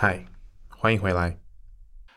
[0.00, 0.24] 嗨，
[0.68, 1.40] 欢迎回来。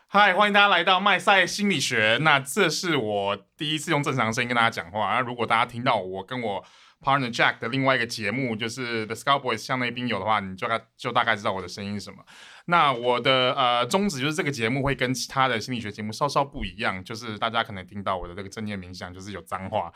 [0.06, 2.16] 嗨，欢迎大家来到麦赛心理学。
[2.20, 5.14] 那这是我第一次用正常声音跟大家讲话。
[5.14, 6.64] 那如果大家听到我跟我
[7.00, 12.24] partner Jack 的另外一个节目，就是 The Scout Boys 巷内冰友的话，你就大就大概知道我的声音是什么。
[12.66, 19.92] 那我的呃宗旨就是这个节目会跟其他的心理学节目稍稍不一样，就是大家可能听到我的这个正念冥想就是有脏话。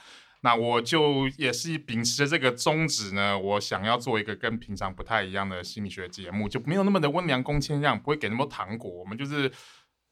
[0.46, 8.88] 那我就也是秉持着这个宗旨呢，我想要做一个跟平常不太一样的心理学节目，就没有那么的温良恭谦让，不会给那么多糖果。
[8.88, 9.50] 我们就是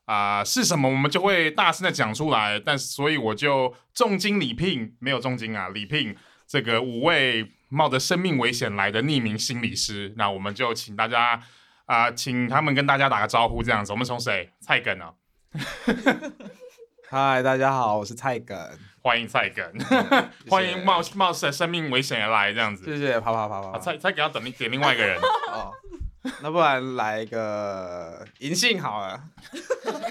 [0.06, 2.58] 啊、是什么我们就会大声的讲出来。
[2.58, 6.16] 但是所以我就重金礼聘，没有重金啊，礼聘
[6.48, 10.12] 这个五位冒着生命危险来的匿名心理师。
[10.16, 11.40] 那我们就请大家
[11.86, 13.92] 啊、请他们跟大家打个招呼，这样子。
[13.92, 14.50] 我们从谁？
[14.60, 15.14] 菜梗啊。
[17.08, 18.56] 嗨，大家好，我是菜梗。
[19.04, 19.70] 欢迎菜根，
[20.48, 22.86] 欢迎冒冒着生命危险而来这样子。
[22.86, 23.78] 谢谢，啪啪啪啪。
[23.78, 25.20] 菜菜梗要等你点另外一个人
[25.52, 25.70] 哦，
[26.40, 29.22] 那不然来一个银杏好了。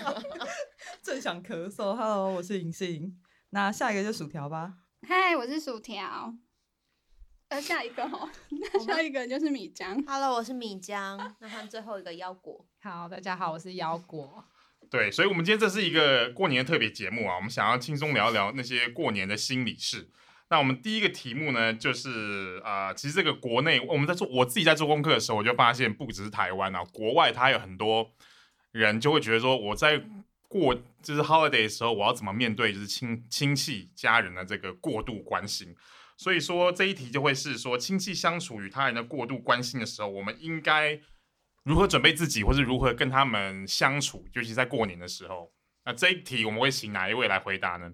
[1.01, 3.19] 正想咳嗽，Hello，我是银杏。
[3.49, 4.75] 那下一个就薯条吧。
[5.07, 6.31] 嗨，我是薯条。
[7.49, 10.05] 那，下一个哦，那下一个就是米浆。
[10.07, 11.19] Hello，我是米浆。
[11.39, 12.63] 那换最后一个腰果。
[12.83, 14.45] 好，大家好，我是腰果。
[14.93, 20.07] 对，所以，我们今天这是一个过年的特别节目啊，我们想要轻松聊一聊那些过年的心理事。
[20.51, 28.11] 那我们第一个题目呢，就是啊、其实这个国内我们在做，我自己在做功课的时候，我就发现不只是台湾啊，国外它有很多
[28.71, 29.99] 人就会觉得说，我在
[30.47, 35.75] 过就是 holiday 的时候，我要怎么面对就是亲亲戚家人的这个过度关心。
[36.15, 41.01] 所以说这一题就会是说，亲戚相处与他人的过度关心的时候，我们应该。
[41.63, 45.53] 如何准备自己，或是如何跟他们相处，尤其在过年的时候。
[45.85, 47.93] 那这一题我们会请哪一位来回答呢？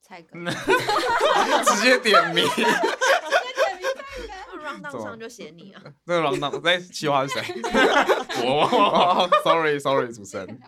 [0.00, 2.44] 蔡哥， 直接点名。
[2.44, 4.98] 直接点名蔡哥。
[4.98, 5.82] round 上就写你啊。
[6.04, 7.60] 那个 round 在企划是谁？
[8.44, 9.28] 我。
[9.44, 10.60] Sorry，Sorry，主持人。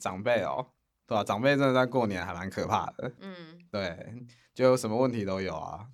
[0.00, 0.66] 长辈哦，
[1.06, 1.22] 对吧？
[1.24, 3.12] 长辈真的在过年还蛮可怕的。
[3.20, 3.58] 嗯。
[3.70, 5.86] 对，就什么问题都有啊。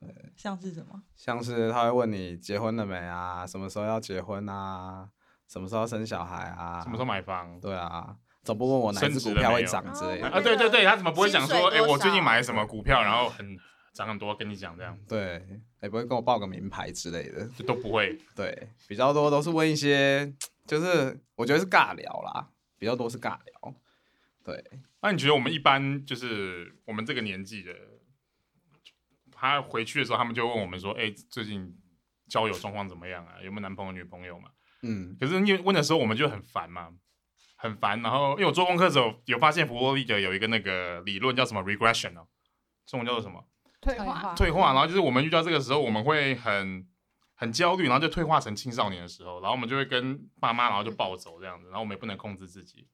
[0.00, 1.02] 对，像是什么？
[1.14, 3.46] 像是他会问你结婚了没啊？
[3.46, 5.06] 什么时候要结婚啊？
[5.46, 6.80] 什么时候要生小孩啊？
[6.82, 7.60] 什么时候买房？
[7.60, 10.40] 对啊，总不问我哪只股票会涨之类的啊？
[10.40, 13.58] 对对对，他怎么不会讲说，哎、欸，我最近买了什么股票，然后很
[13.92, 14.98] 涨很多，跟你讲这样？
[15.06, 15.44] 对，
[15.82, 18.18] 也不会跟我报个名牌之类的，就都不会。
[18.34, 20.32] 对，比较多都是问一些，
[20.66, 23.74] 就是我觉得是尬聊啦，比较多是尬聊。
[24.42, 24.64] 对，
[25.02, 27.74] 那你觉得我们一般就是我们这个年纪的？
[29.40, 31.74] 他回去的时候，他们就问我们说：“哎、欸，最近
[32.28, 33.36] 交友状况怎么样啊？
[33.42, 34.50] 有没有男朋友、女朋友嘛？”
[34.82, 36.90] 嗯，可是你问的时候，我们就很烦嘛，
[37.56, 38.02] 很烦。
[38.02, 42.28] 然后因为我做功课的时候有发现，弗洛伊德有一个那个理论叫什么 regression 哦，
[42.86, 43.42] 中文叫做什么？
[43.80, 44.34] 退化。
[44.34, 44.74] 退化。
[44.74, 46.86] 然后就是我们遇到这个时候，我们会很
[47.34, 52.86] 很焦虑，然后就退化成青少年的时候，然后我们就会跟爸妈，然后就暴走这样子，然后我们也不能控制自己。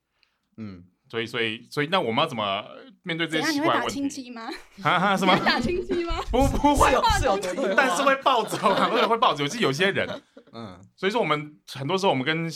[0.56, 0.84] 嗯。
[1.08, 2.64] 所以，所以，所以，那我们要怎么
[3.02, 3.78] 面对这些奇怪问题？
[3.78, 4.48] 你会打亲戚吗？
[4.82, 5.36] 哈 哈，什么？
[5.44, 6.20] 打亲戚吗？
[6.30, 7.38] 不，不会，是有，
[7.76, 9.46] 但是会暴走，会会暴走。
[9.46, 10.08] 就是有些人，
[10.52, 12.50] 嗯，所以说我们很多时候，我们跟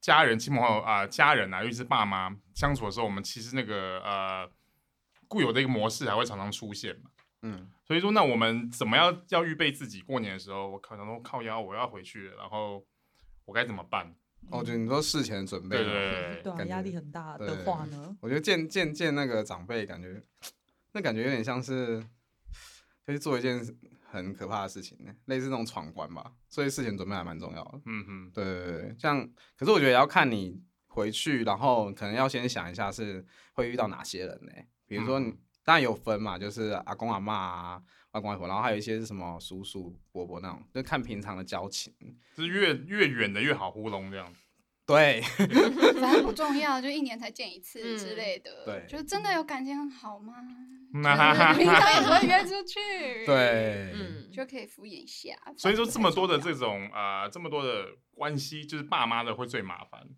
[0.00, 4.48] 家人、亲朋好友啊、呃，家人啊，尤其是爸妈相处的时候，我们其实那个呃
[5.26, 7.10] 固有的一个模式还会常常出现嘛。
[7.42, 12.84] 嗯，所以说，那我们怎么样要预备自己过年的时候，我可能都靠腰，我要回去了，然后
[13.44, 14.14] 我该怎么办？
[14.50, 15.84] 哦，就你说事前准备，对
[16.42, 18.16] 对对， 压力很大的话呢？
[18.20, 20.22] 我觉得见见见那个长辈，感觉
[20.92, 22.02] 那感觉有点像是，
[23.06, 23.60] 就是做一件
[24.10, 26.32] 很可怕的事情呢，类似那种闯关吧。
[26.48, 27.80] 所以事前准备还蛮重要的。
[27.84, 29.20] 嗯哼，对对对，像
[29.56, 34.52] 可是我觉得也要看你回去，然后可能要先想一下是会遇到哪些人呢？
[34.86, 35.20] 比如说，
[35.62, 37.82] 当然有分嘛，就是阿公阿妈啊。
[38.12, 41.92] 外公外婆，然后还有一些是什么叔叔伯伯那种，就看平常的交情，
[42.34, 44.34] 就是越越远的越好糊弄这样。
[44.88, 45.20] 对，
[46.00, 48.64] 反正不重要，就一年才见一次之类的。
[48.64, 50.32] 对，就真的有感情很好吗？
[50.94, 53.26] 那平常也不会约出去。
[53.26, 55.36] 对，嗯，就可以敷衍一下。
[55.58, 60.08] 所以说这么多的这种啊、呃，这么多的关系，就是爸妈的会最麻烦。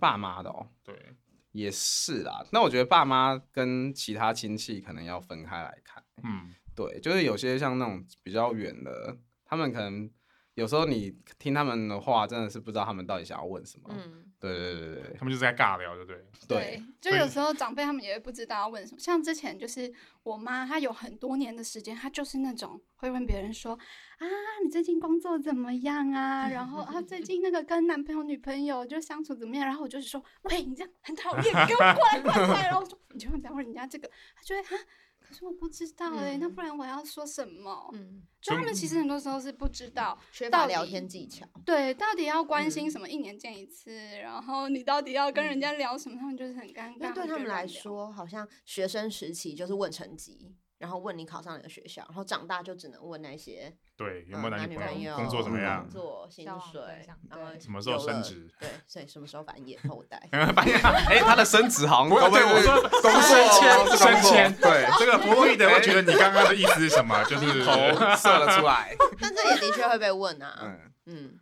[0.00, 1.14] 爸妈的哦，对，
[1.52, 2.44] 也是啦。
[2.50, 6.02] 那我觉得爸妈跟其他亲戚可能要分开来看。
[6.24, 6.52] 嗯。
[6.76, 10.08] 对，就是有些像那种比较远的，他们可能
[10.54, 13.88] 有时候你听他们的话，真的是不知道他们到底想要问什么。
[13.90, 16.24] 嗯，对对对对，他们就是在尬聊，对不对？
[16.46, 18.98] 对，就有时候长辈他们也会不知道要问什么。
[19.00, 19.92] 像之前就是
[20.22, 23.72] 我妈，她有很多年的时间，她就是那种会问别人说
[24.18, 24.26] 啊，
[24.64, 26.48] 你最近工作怎么样啊？
[26.48, 29.66] 然后啊，最近那个跟男朋友、女朋友就相处怎么样？
[29.66, 32.62] 然后我就是说，喂，你这样很讨厌，给我过来过来过来。
[32.62, 34.08] 然后我说，你千万不要问人家这个。
[34.34, 34.82] 她觉得啊。
[35.20, 37.90] 可是我不知道哎、欸，嗯、那不然我要说什么？
[37.94, 41.44] 嗯，就他们其实很多时候是不知道，缺乏聊天技巧。
[41.64, 43.08] 对，到底要关心什么？
[43.08, 46.16] 一年见一次，嗯、然后你到底要跟人家聊什么？
[46.18, 46.96] 他们就是很尴尬。
[47.00, 50.54] 那对他们来说，好像学生时期就是问成绩。
[50.78, 56.82] 然后问你考上哪个学校，然后长大就只能问那些对有没有男女朋友、工作怎么样、工作薪水，
[57.30, 60.20] 然后什么时候升职，对，所以什么时候繁衍后代。
[60.32, 67.24] 哎，他的升职好像不对，我说工作升升迁，对，这个弗洛伊德会觉得你刚刚的意思是什么？
[67.24, 67.72] 就是头
[68.16, 68.94] 射了出来。
[69.18, 71.40] 但这也的确会被问啊，嗯嗯。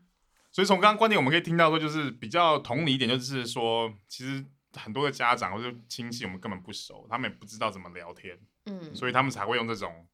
[0.53, 4.45] 所以从刚刚观点我们可以听到说，就是比较同理一点，就是说，其实
[4.75, 8.39] 很多的家长或者亲戚我们根本不熟，他们也不知道怎么聊天。
[8.67, 10.07] 嗯，所以他们才会用这种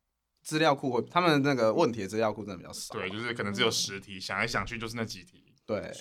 [0.43, 2.95] 资料库，会他们那个问题的资料库真的比较少。
[2.95, 5.55] 对，就是可能只有十题，嗯、想来想去就是那几题。
[5.67, 5.93] 对，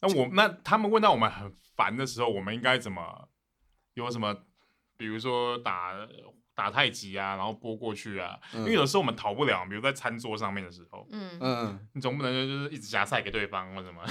[0.00, 3.28] 那我那他们问到我们很烦的时候，我们应该怎么？
[3.94, 4.44] 有什么？
[4.96, 5.92] 比如说打。
[6.58, 11.38] 打太极啊，然后拨过去啊，因为有时候我们逃不了，比如在餐桌上面的时候，嗯。
[11.40, 14.02] 嗯，你总不能就是一直夹菜给对方或什么，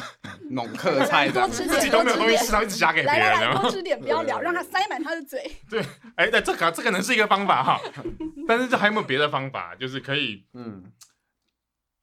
[0.51, 5.51] 弄客菜的， 自己都没有东西吃，然后一直夹给别人，多吃点 不要聊，让他塞满他的嘴。
[5.69, 5.83] 对，
[6.15, 7.81] 哎，那这可这可能是一个方法哈，
[8.47, 10.93] 但是这还有没有别的方法，就是可以，嗯。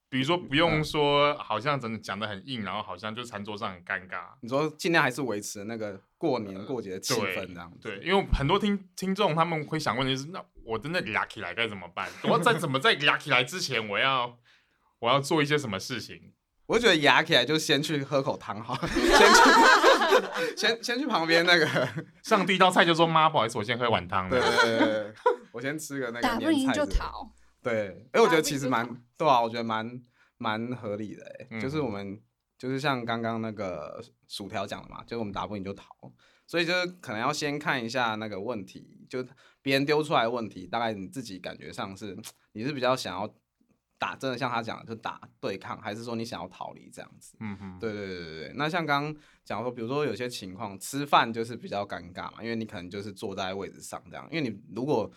[0.07, 4.19] 比如说不用说，好像真的讲的很硬，然后好像就餐桌上很尴尬。
[4.39, 7.89] 你说尽量还是维持那个过年过节的气氛这样子。
[7.89, 12.09] 对，因为很多听听众他们会想问的是，那我真的压起来该怎么办？
[12.23, 14.37] 我在怎么在压起来之前，我要
[14.99, 16.33] 我要做一些什么事情？
[16.67, 18.97] 我觉得牙起来就先去喝口汤好， 先
[19.33, 21.67] 去 先先去旁边那个
[22.23, 24.27] 上第一道菜就说妈，不好意思，我先喝碗汤。
[24.27, 25.13] 对对对，
[25.51, 27.31] 我先吃个那个打不赢就逃。
[27.61, 29.87] 对，哎，我觉得其实蛮对啊，我觉得蛮
[30.37, 32.19] 蛮合理的，哎、嗯，就是我们
[32.65, 35.85] 就是像刚刚那个薯条讲的嘛，就是我们打不赢就逃，
[36.47, 39.23] 所以就是可能要先看一下那个问题，就
[39.61, 42.17] 别人丢出来的问题，大概你自己感觉上是
[42.53, 43.31] 你是比较想要
[43.99, 47.37] 打，真的像他讲的就打对抗，还是说你想要逃离这样子？
[47.39, 48.53] 嗯哼，对对对对对。
[48.55, 55.11] 那像刚刚讲说，比如说有些情况吃饭就是比较尴尬嘛，因为你可能就是坐在位置上这样，因为你如果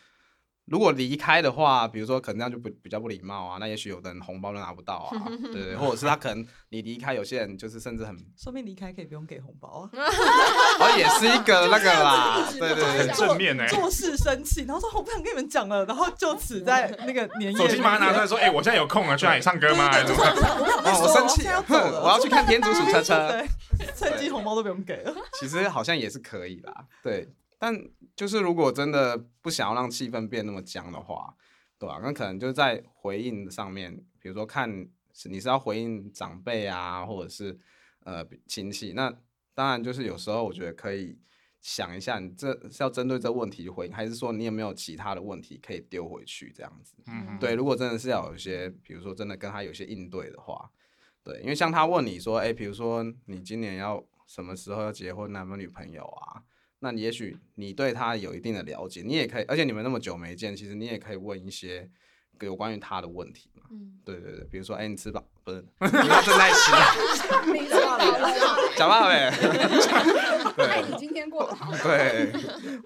[0.70, 9.90] 如果离开的话，比如说可能这样就不比较不礼貌啊，那也许有的人红包都拿不到啊， 对对，或者是他可能你离开，有些人就是甚至很， 说明离开可以不用给红包啊，
[10.80, 19.90] 哦也是一个那个啦，对对对，正面呢，做事生气，然后说我不想跟你们讲了，然后就此在那个年夜，手机马上拿出来说，哎，我现在有空了，去哪里唱歌吗？
[19.90, 27.28] 我生气，我要去看天竺鼠车车，对，趁机红包都不用给了，其实好像也是可以啦，对。
[27.60, 27.74] 但
[28.18, 31.36] 就是如果真的不想要让气氛变那么僵的话，
[31.78, 32.00] 对吧、啊？
[32.02, 37.56] 那可能就在回应上面，比如说看是你是要回应长辈啊，或者是
[38.00, 39.16] 呃亲戚，那
[39.54, 41.16] 当然就是有时候我觉得可以
[41.60, 46.96] 想一下，你这是要针对这问题回应，还是说你有没有其他的问题可以丢回去这样子？
[47.06, 47.54] 嗯哼，对。
[47.54, 50.68] 如果真的是要有一些，比如说真的跟他有些应对的话，
[51.22, 56.42] 对，因为像他问你说，哎、欸，比如说你今年要什么时候要结婚，男朋友女朋友啊？
[56.80, 61.88] 那你也许你对他有一定的了解，你也可以，而且你们那么久没见，其实你也可以问一些
[62.40, 63.64] 有关于他的问题嘛。
[63.70, 65.64] 嗯，对对对，比如说，哎、欸，你吃饱不是？
[65.80, 66.94] 你要正在吃啊？
[68.76, 70.52] 讲话呗，讲话呗。
[70.56, 71.72] 对，你今天过得好。
[71.82, 72.32] 对，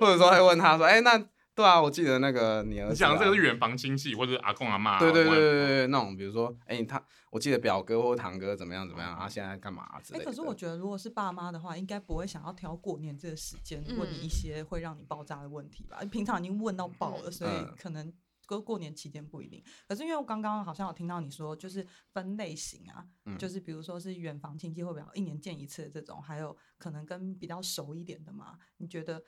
[0.00, 1.31] 或者说会问他说，哎、欸，那。
[1.54, 10.24] 对啊，我记得那个你儿子、啊，你讲这个是远房亲戚或者阿公阿妈，对对对对对，那种比如说，哎，他我记得表哥或堂哥怎么样怎么样，啊、现在干嘛之类的。
[10.24, 15.98] 可是我觉得如果是爸妈的话，应该不会想要挑过年这个时间问你一些会让你爆炸的问题吧？
[16.00, 18.10] 嗯、平常已经问到爆了，所以可能
[18.46, 19.62] 过过年期间不一定。
[19.86, 28.56] 可是因为我刚刚好像有听到你说，就是分类型啊，嗯、就是比如说是远房亲戚会比较一年见一次的这种，还有可能跟比较熟一点的嘛？
[28.78, 29.22] 你觉得？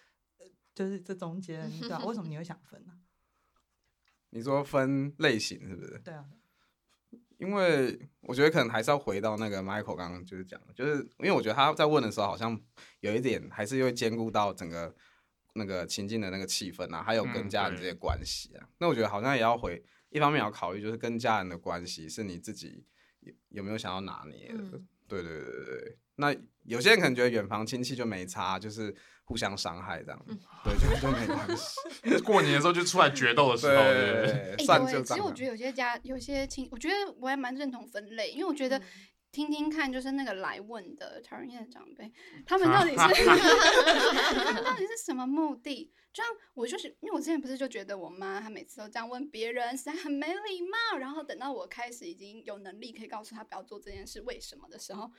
[0.74, 2.92] 就是这中间，对啊，为什么你会想分呢？
[4.30, 6.00] 你说分类型是不是？
[6.04, 6.24] 对啊，
[7.38, 12.60] 因为我觉得可能还是要回到那个 Michael 刚刚就是讲的，就是因为我觉得他在问的时候，好像
[12.98, 14.92] 有一点还是会兼顾到整个
[15.52, 18.66] 那个情境的那个气氛啊，还有跟家人这些关系啊。
[18.66, 22.84] 嗯、那我觉得好像也要回，一方面要考虑，就是跟家人的关系是你自己
[23.20, 24.54] 有有没有想要拿捏的。
[24.58, 25.98] 嗯、对对对对对。
[26.16, 28.92] 那有些人可能觉得远房亲戚就没差，就是。
[29.24, 31.80] 互相伤害这样，嗯、对，就就没关系。
[32.22, 38.80] 过年的时候就出来决斗的时候，对， 算就其实我觉得有些家有些亲，我觉得我还蛮认同分类，因为我觉得
[39.32, 42.12] 听听看，就是那个来问的讨人厌的长辈，
[42.46, 42.96] 他们到底是
[44.44, 45.90] 他们到底是什么目的？
[46.12, 50.98] 这样我就是因为我之前不是就觉得我妈她每次都这样问别人，实在很没礼貌。
[50.98, 55.10] 然后等到我开始已经有能力可以告诉她不要做这件事，为什么的时候。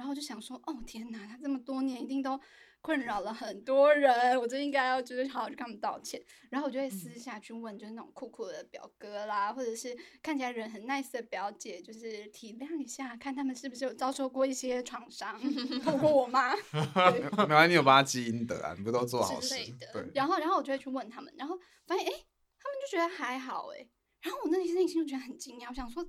[0.00, 2.40] 然后我就想说，哦天哪，他这么多年一定都
[2.80, 6.18] 困扰了很多人，我就应该要就是好好去跟他们道歉。
[6.48, 15.38] 然后我就会私下去问，就是那种酷酷的表哥啦，或者是看起来人很 nice 的表姐，就是体谅一下，看他们是不是有遭受过一些创伤，
[15.84, 16.56] 透过我妈。
[17.12, 19.54] 对， 没关系，你有帮他积阴德啊，你不都做好事？
[19.78, 20.10] 的对。
[20.14, 23.86] 然后，然后我就会去问他们，然后发现哎，他们就觉得还好哎。
[24.22, 26.02] 然后我内心内心就觉得很惊讶，我想说，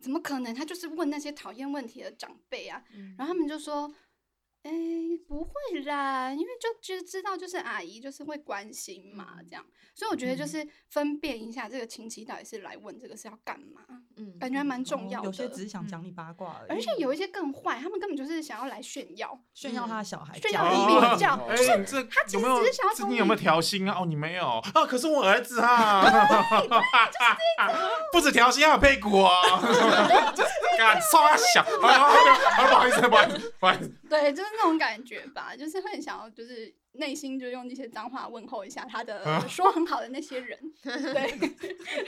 [0.00, 0.54] 怎么可能？
[0.54, 2.82] 他就是问那些讨厌问题的长辈啊。
[2.94, 3.92] 嗯、然后他们就说。
[4.62, 4.70] 哎，
[5.26, 5.52] 不会
[5.86, 9.64] 啦，因为就知知道就是阿姨就是会关心嘛，这样，
[9.94, 13.80] 所以我觉得就是分辨一下这个亲戚到底是来问这个是要干嘛，
[14.18, 15.26] 嗯，感觉还蛮重要的。
[15.26, 23.96] 有些只是想讲你八卦而已，而且有一些更坏，他们根本就是想要来炫耀，炫耀他的小孩，炫耀比较，就是这他其实只是想要从你有没有调心啊？
[23.98, 24.84] 哦，你没有啊？
[24.86, 26.04] 可是我儿子啊
[28.12, 29.32] 不止调心还有配骨 啊，
[30.76, 34.49] 敢刷小，不好意思，不好意思，不好意思，对，就是。
[34.56, 36.74] 那种感觉吧，就是会想要，就是。
[36.92, 41.50] 内心就用那些脏话问候一下他的说很好的那些人， 对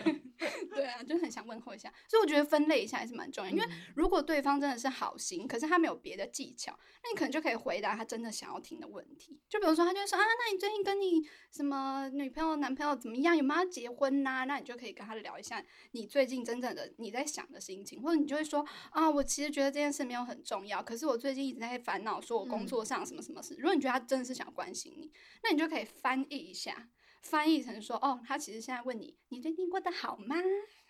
[0.74, 1.92] 对啊，就很想问候一下。
[2.08, 9.38] 所以我觉得分类一下还是蛮重要，因为如果对方真的是好心，可是他没有别的技巧，那你可能就可以回答他真的想要听的问题。
[9.48, 11.22] 就比如说，他就会说啊，那你最近跟你
[11.52, 13.36] 什么女朋友、男朋友怎么样？
[13.36, 14.44] 有没有要结婚呐？
[14.46, 23.54] 那你就可以跟他聊一下你最近真正的你在想的心情，或者你就会说啊，我其实觉得这件事没有很重要，可是我最近一直在烦恼，说我工作上什么什么事。
[23.58, 24.92] 如果你觉得他真的是想关心。
[24.96, 25.10] 你，
[25.42, 26.88] 那你就可以翻译一下，
[27.22, 30.36] 翻译成说，哦，他其实现在问你，你最近过得好吗？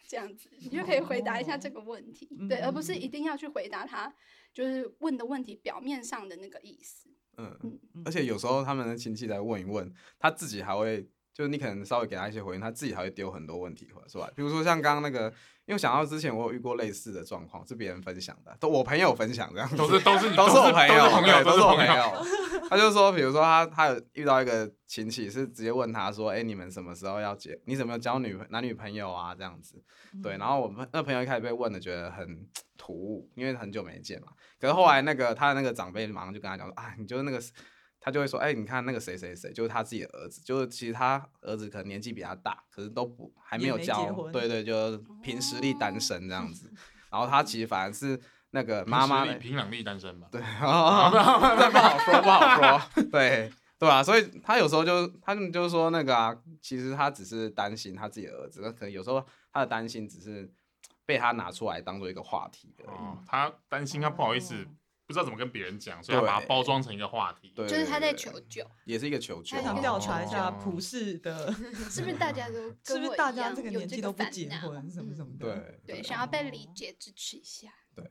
[0.08, 4.12] 这样子，你就可以回答一下这个问题，哦、对，而不是一定要去回答他
[4.52, 7.08] 就是问的问题表面上的那个意思。
[7.38, 15.32] 嗯，嗯，而且有时候他们的亲戚来问一问，他自己还会，就是你可能稍微给他一些回应，他自己还会丢很多问题出来，比如说像刚刚那个。
[15.64, 22.66] 因为想到之前我有遇过类似的状况，是别人分享的，都我朋友分享这样，都是都是 都是我朋友，朋友都是我朋友。
[22.68, 27.56] 他就说，比如说他他有遇到一个亲戚，是直接问他说，哎、欸，你们什么时候要结？
[27.66, 29.36] 你怎么有交女男女朋友啊？
[29.36, 29.80] 这样子，
[30.20, 30.36] 对。
[30.36, 32.44] 然后我们那朋友一开始被问的觉得很
[32.76, 34.32] 突兀，因为很久没见嘛。
[34.60, 37.40] 可是后来那个他的那个长辈马上就跟他讲说，啊，你就是那个。
[38.04, 46.66] 他就会说：“哎、欸，你看那个谁谁谁，就是他自己的儿子，就是其实他儿子可能年纪比他大，可是都不还没有交，对对，就凭实力单身这样子。
[47.12, 50.26] 哦、然后他其实反而是那个妈妈的凭两力单身吧？
[50.32, 54.02] 对， 这不好说，不好说，对对啊。
[54.02, 60.52] 所以他有时候就他们就是说那个啊，其实他只是担心他自己的儿子，那可能有时候他的担心只是
[61.06, 62.88] 被他拿出来当做一个话题而已。
[62.88, 64.66] 哦，他担心他不好意思。
[65.02, 67.52] 哦”不知道怎么跟别人讲，所以要把它包装成一个话题。
[67.54, 69.56] 对，就是他在求救，也是一个求救。
[69.56, 71.52] 他想调查一下普世的，
[71.90, 72.54] 是不是大家都
[72.84, 75.46] 是不是大家这个年纪都不结婚，什么什么的？
[75.86, 77.68] 对对，想要被理解、支持一下。
[77.94, 78.04] 对，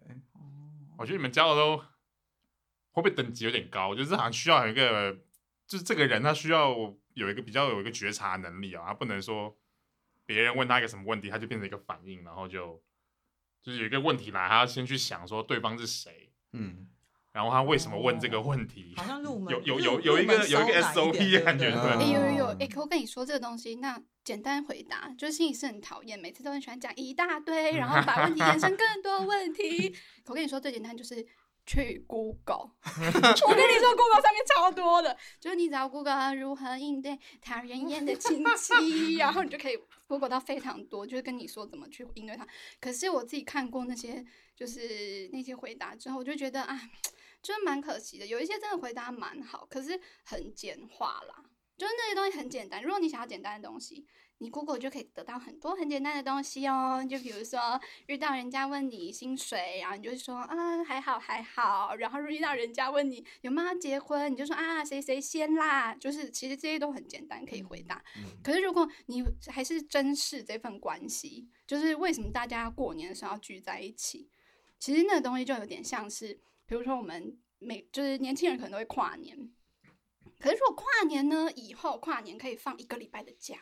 [0.97, 3.95] 我觉得你们教的都会不会等级有点高？
[3.95, 5.17] 就是好像需要有一个，
[5.65, 6.75] 就是这个人他需要
[7.13, 9.57] 有一个比较有一个觉察能力啊，他不能说
[10.25, 12.83] 别人问他一个什么问题，他就变成一个反应，然后就
[13.61, 16.30] 就是有一个问题来，他要先去想说对方是谁。
[16.53, 16.87] 嗯，
[17.31, 18.93] 然后他为什么问这个问题？
[18.97, 22.11] 好像入门有有有有一个有一个 SOP 的感觉，对。
[22.11, 29.95] 有有有，哎，可我跟你说这个东西，那简单回答，就是心理是很讨厌，每次都很喜欢讲一大堆，然后把问题延伸更多问题。
[30.27, 31.25] 我跟你说最简单就是
[31.65, 39.77] 去 Google， 我跟你说 Google 上面超多的，就是你只要 Google 如何应对讨人厌的亲戚，然后你就可以
[40.07, 42.47] Google 到非常多，就是跟你说怎么去应对它。
[42.79, 44.25] 可是我自己看过那些。
[44.53, 46.79] 就是那些回答之后，我就觉得啊，
[47.41, 48.27] 就是蛮可惜的。
[48.27, 51.43] 有一些真的回答蛮好，可是很简化啦。
[51.75, 54.05] 就是那些东西很简单，如果你想要简单的东西，
[54.41, 57.05] 你 Google 就可以得到很多很简单的东西哦。
[57.07, 61.95] 就比如说遇到人家问你薪水，然后你就说啊还好还好。
[61.95, 65.93] 然后遇到人家问你有没有结婚，你就说啊谁谁先啦。
[65.93, 68.03] 就是其实这些都很简单可以回答。
[68.43, 74.27] 可是如果你还是珍视这份关系，就是为什么大家过年的时候要聚在一起？
[74.79, 76.33] 其实那个东西就有点像是，
[76.65, 79.37] 比如说我们每就是年轻人可能都会跨年，
[80.39, 83.61] 可是如果跨年呢，以后跨年可以放一个礼拜的假，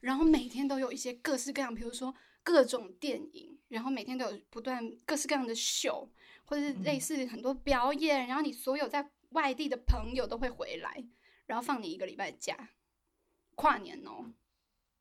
[0.00, 6.10] 然后每天都有一些各式各样，比如说各种电影，然后每天都有不断各式各样的秀，
[6.44, 11.04] 或者是类似很多表演，然后你所有在外地的朋友都会回来，
[11.46, 12.70] 然后放你一个礼拜假，
[13.54, 14.32] 跨年哦，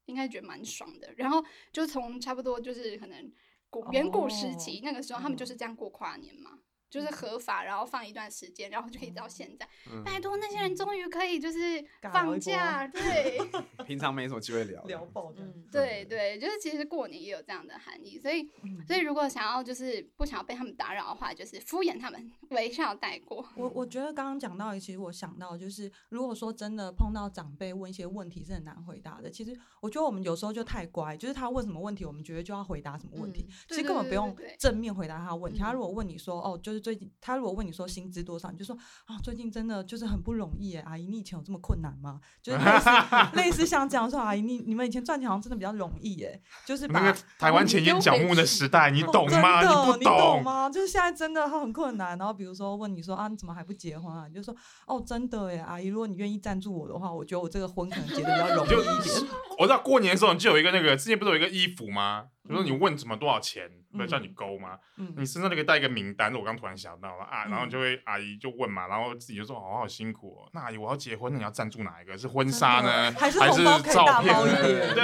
[0.06, 1.14] 应该觉得蛮爽的。
[1.18, 3.34] 然后就从差不多就是可能。
[3.70, 6.58] 古远古时期，那个时候他们就是这样过跨年嘛，
[6.90, 9.68] 就是合法，然后放一段时间，然后就可以到现在。
[9.92, 13.40] 嗯、拜托那些人终于可以就是放假， 对。
[13.86, 15.42] 平常没什么机会聊聊爆的。
[15.72, 18.50] 对对，就是其实过年也有这样的含义，所以
[18.86, 23.48] 所以如果想要就是不想要被他们打扰的话，就是敷衍他们，微笑带过。
[23.56, 35.60] 我我觉得刚刚讲到，其实我想到就是，如果说真的碰到长辈问一些问题是很难回答的，其实我觉得我们有时候就太乖，就是他问什么问题，我们觉得就要回答什么问题，嗯、其实根本不用正面回答他的问题。
[35.60, 42.20] 他如果问你说哦，就是最近他如果问你说薪资多少，你就说啊，最近真的就是很不容易哎，阿姨，你以前有这么困难吗？
[42.42, 42.90] 就是类似
[43.36, 49.62] 类似像这样说，阿姨，你你们以前赚钱好像真的比较容易哎，就是把那个台湾钱淹脚目的时代，你懂吗？
[49.62, 50.70] 你不懂吗？
[50.70, 52.18] 就是现在真的很困难。
[52.18, 54.28] 然后比如说问你说啊，你怎么还不结婚啊？
[54.28, 54.56] 你就说
[54.86, 59.16] 哦，真的哎，阿姨，如果你愿意赞助我的话，我觉得我这个婚可能结的比较容易一点。
[59.60, 62.26] 我知道过年的时候你就有一个那个，之前不是有一个衣服吗？
[62.48, 64.80] 比如说你问什么多少钱，不是叫你勾吗？
[64.96, 66.34] 嗯、你身上就可以带一个名单。
[66.34, 70.50] 我刚突然想到了啊，然后就会阿姨就问嘛，然后自己就说哦，好辛苦哦。
[70.54, 72.18] 那阿姨我要结婚，那你要赞助哪一个？
[72.18, 74.34] 是婚纱呢，还是照片？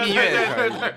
[0.06, 0.96] 蜜月对对对。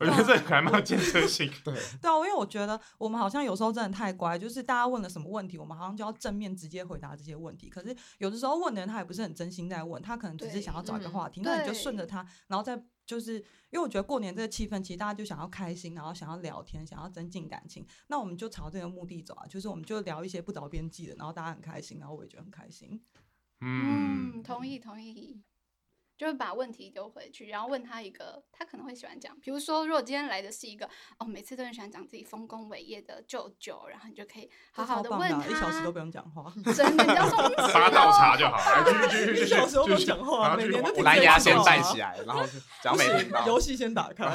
[0.00, 1.50] 我觉得这还蛮有建设性。
[1.64, 7.68] 对对啊，因为我觉得我们好像有时候真的太乖，就是大家问了什么问题，我们好像就要正面直接回答这些问题。
[7.68, 12.80] 可是有的时候问的人他也不是很真心在问，他可能只是想要找一个话题，那你就顺着他，然后再。
[13.06, 13.34] 就是
[13.70, 17.86] 因为我觉得过年这个气氛，其实大家就想要开心，然后想要聊天，想要增进感情。
[18.08, 23.00] 那我们就朝这个目的走啊，就是我们就聊一些不着边际的，然后大家很开心，然后我也觉得很开心。
[23.60, 25.40] 嗯，同意同意。
[26.16, 42.42] 就是把问题丢回去，然后问他一个他可能会喜欢讲，比如说，如果今天来的是一个哦，每次都很喜欢讲自己丰功伟业的舅舅，然后你就可以好好的问他，一小时都不用讲话， 真的，你要说八道茶就好了，一小时都不用讲话，每年都蓝牙先带起来，然后
[42.82, 44.26] 讲每天游戏先打开。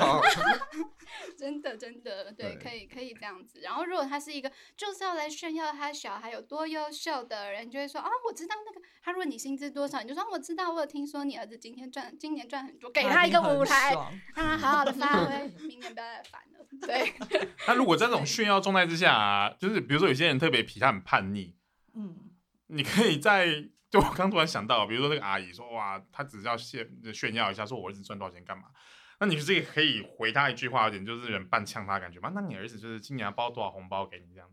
[1.37, 3.59] 真的，真的，对，可以，可以这样子。
[3.61, 8.87] 然后，如果他是一个就是要来炫耀他小孩有多优秀的人，就会说啊，我知道那个。
[9.03, 13.93] 他如果你薪资多少，你就说我知道，我有听说你儿子今天赚，今年赚很多，给他一个舞台，
[14.35, 16.65] 让他好好的发 挥，明年不要再烦了。
[16.87, 17.13] 对。
[17.67, 21.55] 那如果在这种炫耀状态之下啊，就是比如说有些人特别皮，他很叛逆，
[21.93, 22.31] 嗯，
[22.67, 28.65] 你可以在就我刚突然想到，比如说那个阿姨说哇，她只是要炫炫耀一下，说我儿子赚多少钱干嘛？
[29.19, 32.31] 那你是可以回他一句话，有点就是人半呛他感觉吗？
[32.33, 34.49] 那你儿子就是今年要包多少红包给你这样？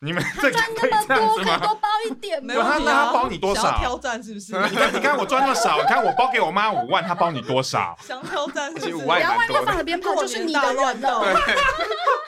[0.00, 1.58] 你们这个可以这样子吗？
[1.58, 2.62] 可以多包一点没有？
[2.62, 3.62] 他那他包你多少？
[3.62, 4.52] 想挑战是不是？
[4.52, 7.96] 你看，你看我赚那么少，你看我包给我妈五万，他包你多少？
[8.00, 8.94] 想挑战是不是？
[8.96, 11.36] 五万两万又放在鞭炮，就是你的乱的。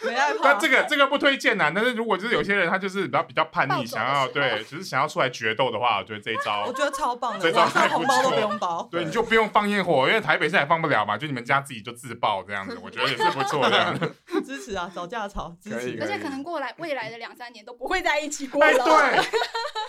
[0.03, 0.53] 没爱怕。
[0.53, 1.73] 那这个这个不推荐呐。
[1.75, 7.41] 但是如果就是有些人他就是比较比较叛逆，想要对，只是想要出来决斗的话，我觉得这一招我觉得超棒的。
[7.41, 13.99] 这招太红包都不用包，对，你就不用放烟火，因为台北现在也放不了嘛，就你们家自己就自爆这样子，我觉得也是不错的。
[14.47, 15.99] 支持啊，找架吵，支持。
[16.01, 18.73] 而且可能过来未来的两三年都不会在一起过了。
[18.73, 18.95] 对，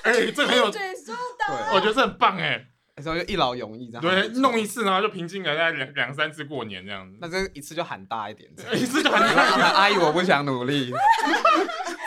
[0.04, 0.82] 哎，这很有， 对，
[1.74, 2.68] 我觉得这很棒哎。
[2.96, 7.16] 然后就一劳永逸这样，对，弄一次然后就平均来在两两三次过年这样子。
[7.22, 9.62] 那这一次就喊大一点， 一次就喊大一点。
[9.70, 10.92] 阿姨，我不想努力，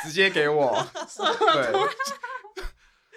[0.03, 0.85] 直接给我。
[1.55, 2.65] 对。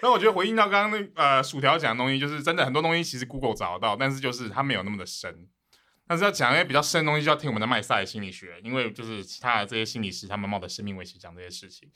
[0.02, 5.48] 那我觉得回应到刚刚那呃薯条讲的东西，就是真的很多东西其实 Google 找得到，但是就是它没有那么的深。
[6.06, 11.90] 但是要讲一些比较深的东西，就要听我们的麦赛心理学，因为就是其他的这些心理师，他们冒着生命危险讲这些事情。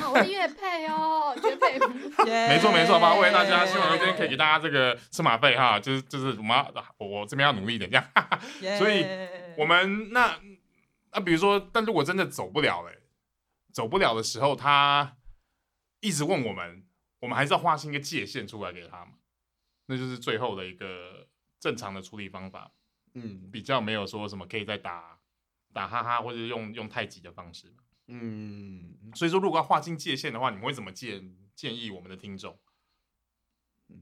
[0.00, 1.78] 好会业配哦，业配，
[2.48, 3.14] 没错没错，吧？
[3.14, 8.04] 为大家希望有一天可以给大家这个车马费哈，就是就是我们要我我这边要努力一点这样。
[8.76, 9.06] 所以
[9.56, 10.36] 我们那
[11.12, 12.92] 那比如说，但如果真的走不了了，
[13.72, 15.16] 走不了的时候，他
[16.00, 16.84] 一直问我们，
[17.20, 19.12] 我们还是要划清一个界限出来给他嘛，
[19.86, 21.28] 那就是最后的一个
[21.60, 22.72] 正常的处理方法。
[23.24, 25.18] 嗯，比较没有说什么可以再打
[25.72, 27.74] 打哈哈，或者用用太极的方式。
[28.06, 32.58] 嗯，所以说如果要划清界限的话，你们会怎么建建议我们的听众？
[33.88, 34.00] 嗯，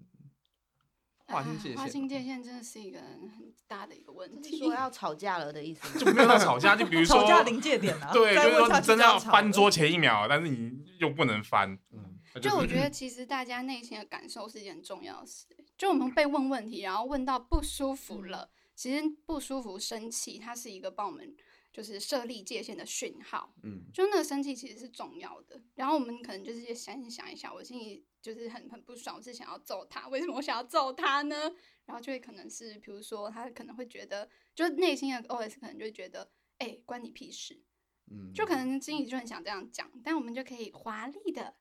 [1.27, 4.59] 划清界限，划清界限真的是一个很大的一个问题。
[4.59, 5.99] 说要吵架了的意思？
[5.99, 8.13] 就没有要吵架，就比如说 吵架临界点啊。
[8.13, 11.77] 对， 就是说你真的要翻桌前一秒，但是你又不能翻。
[11.91, 15.47] 嗯，就我觉得其实大家内心的感受是一件重要的事。
[15.77, 18.51] 就我们被问问题，然后问到不舒服了。
[18.77, 21.35] 其实不舒服、生气，它是一个帮我们
[21.73, 23.55] 就是设立界限的讯号。
[23.63, 25.61] 嗯，就那个生气其实是重要的。
[25.75, 30.07] 然后我们可能就是想想一想，我心里就是很很不爽，我是想要揍他。
[30.09, 31.51] 为什么我想要揍他呢？
[31.87, 37.63] 然后就会可能是，比如说他可能会觉得，就是内心的 OS 可能就会觉得，哎、欸，关你屁事。
[38.11, 41.57] 嗯，就可能心里就很想这样讲，但我们就可以华丽的。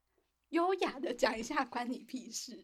[0.56, 2.58] 优雅的讲一下，关你屁事！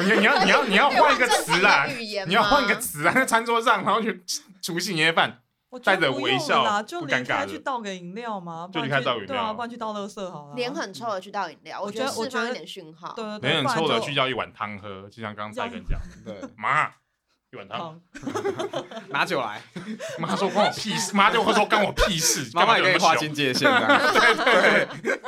[0.00, 1.86] 你你要你要 你要换一个词啦，
[2.26, 4.24] 你要换一个词啊，在餐桌上，然后去
[4.60, 5.40] 除夕年夜饭，
[5.84, 10.56] 带着微笑啦，就离开去倒个饮料嘛，就离开倒饮料，对啊，不然去倒垃圾好了。
[10.56, 13.14] 脸很臭的去倒饮料，我觉得释放一点讯号。
[13.14, 16.88] 对，脸很臭的去要一碗汤喝，就像刚才跟你讲， 对，妈，
[17.52, 18.00] 一碗汤，
[19.10, 19.62] 拿酒来。
[20.18, 23.86] 妈说关我屁事，妈就会说关我屁事，妈妈也可以划清界限的。
[23.86, 24.34] 对
[25.04, 25.20] 对。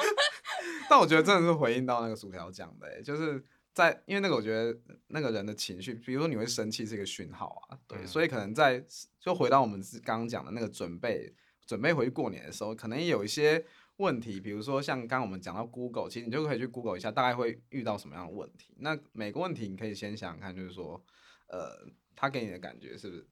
[0.90, 3.42] 但我觉得真的是回应到那个薯条讲的、欸，就是。
[3.72, 4.76] 在，因为那个，我觉得
[5.06, 8.84] 那个人的情绪，比如说你会生气是一个讯号啊，对，嗯、所以可能在
[9.20, 11.32] 就回到我们刚刚讲的那个准备，
[11.64, 13.64] 准备回去过年的时候，可能也有一些
[13.98, 18.74] 问题，比如说像刚刚我们讲到 Google，其实你就可以去 Google 一下，大概会遇到什么样的问题。
[18.78, 21.00] 那每个问题你可以先想想看，就是说，
[21.46, 23.22] 呃，他给你的感觉是不是，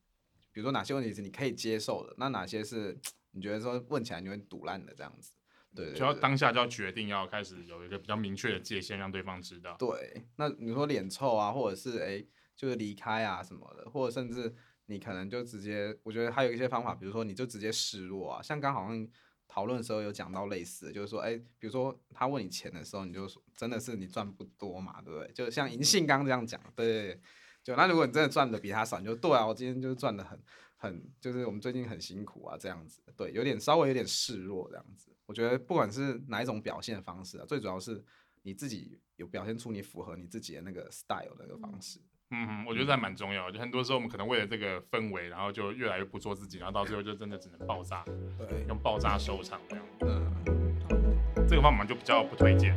[0.53, 2.97] 比如说哪些问题是你可以接受的，那哪些是
[3.33, 5.33] 你觉得说问起来你会堵烂的这样子。
[5.79, 9.77] 对，就要当下就要决定要开始有一个比较明确的界限，让对方知道。
[9.79, 12.25] 对，那你说脸臭啊，或者是哎，
[12.57, 14.53] 就是离开啊什么的，或者甚至
[14.87, 18.43] 你可能就直接，我觉得还有一些方法，比如说你就直接示弱啊。
[18.43, 19.09] 像刚好像
[19.47, 25.33] 讨论的时候有讲到类似的，就是说，哎，比如说他问你钱的时候，你就说真的是你赚不多嘛，对不对？
[25.33, 27.21] 就像银杏刚这样讲，对对对。
[27.62, 30.41] 就那如果你真的赚的比他少，你就对啊，我今天就是赚的很
[30.77, 35.14] 很，就是我们最近很辛苦啊，这样子，对，有点稍微有点示弱这样子。
[35.29, 38.03] 我觉得不管是哪一种表现方式啊，最主要是
[38.45, 42.01] 你自己有表现出你符合你自己的那个 style 的那个方式。
[42.31, 43.53] 嗯，我觉得还蛮重要的。
[43.53, 48.03] 就很多时候我们可能为了这个氛围，然后就越来越不做自己，然后到最后就真的只能爆炸，
[48.49, 49.85] 对，用爆炸收场这样。
[50.01, 52.75] 嗯，这个方法就比较不推荐。